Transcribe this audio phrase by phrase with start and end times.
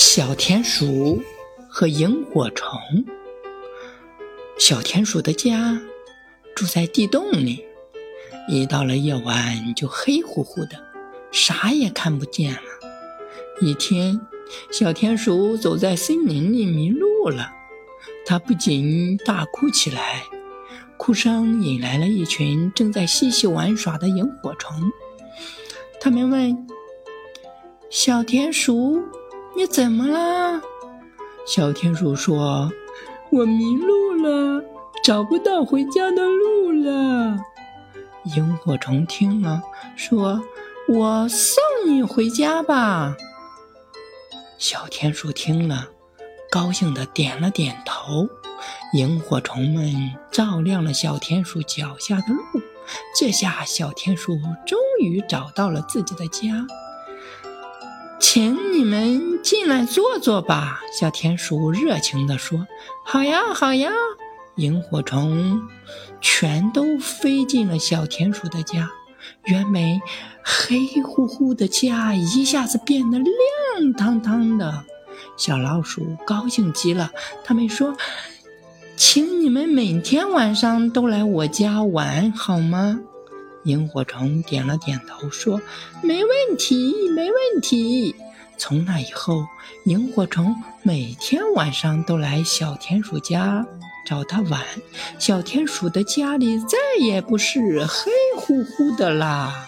[0.00, 1.20] 小田鼠
[1.68, 2.78] 和萤火虫。
[4.56, 5.76] 小田鼠的家
[6.54, 7.64] 住在地洞里，
[8.48, 10.80] 一到了夜晚就黑乎乎的，
[11.32, 12.60] 啥也看不见了。
[13.60, 14.20] 一天，
[14.70, 17.50] 小田鼠走在森林里迷路了，
[18.24, 20.22] 它不禁大哭起来，
[20.96, 24.80] 哭声引来了一群正在嬉戏玩耍的萤火虫。
[26.00, 26.68] 他们问
[27.90, 29.02] ：“小田鼠。”
[29.58, 30.62] 你怎么了？
[31.44, 32.70] 小田鼠说
[33.32, 34.62] ：“我迷路了，
[35.02, 37.36] 找不到回家的路了。”
[38.36, 39.60] 萤火虫听了，
[39.96, 40.40] 说
[40.88, 43.16] ：“我送你回家吧。”
[44.58, 45.88] 小田鼠听了，
[46.52, 48.28] 高兴的点了点头。
[48.92, 49.92] 萤火虫们
[50.30, 52.62] 照亮了小田鼠脚下的路，
[53.18, 56.64] 这下小田鼠终于找到了自己的家。
[58.30, 62.66] 请你们进来坐坐吧，小田鼠热情地说
[63.02, 63.90] ：“好呀，好呀！”
[64.56, 65.62] 萤火虫
[66.20, 68.90] 全都飞进了小田鼠的家。
[69.46, 69.98] 原本
[70.44, 74.84] 黑乎乎的家一下子变得亮堂堂的。
[75.38, 77.10] 小老鼠高兴极了，
[77.44, 77.96] 他们说
[78.94, 83.00] ：“请你们每天晚上都来我家玩好吗？”
[83.64, 85.60] 萤火虫点了点头，说
[86.02, 88.14] ：“没问题，没问题。”
[88.56, 89.46] 从那以后，
[89.84, 93.64] 萤火虫每天晚上都来小田鼠家
[94.04, 94.60] 找它玩。
[95.18, 99.67] 小田鼠的家里再也不是黑乎乎的啦。